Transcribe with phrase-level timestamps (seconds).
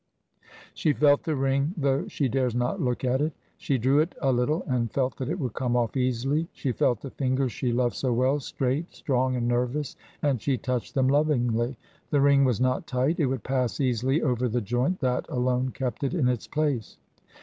[0.73, 3.33] She felt the ring, though she dared not look at it.
[3.57, 6.47] She drew it a little and felt that it would come off easily.
[6.53, 10.95] She felt the fingers she loved so well, straight, strong and nervous, and she touched
[10.95, 11.77] them lovingly.
[12.09, 16.03] The ring was not tight, it would pass easily over the joint that alone kept
[16.03, 16.97] it in its place.